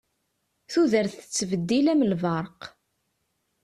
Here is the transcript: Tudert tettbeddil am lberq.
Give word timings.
Tudert 0.71 1.13
tettbeddil 1.19 1.85
am 1.91 2.05
lberq. 2.11 2.61